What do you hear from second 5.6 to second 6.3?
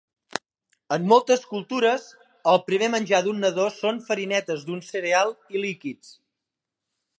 líquids.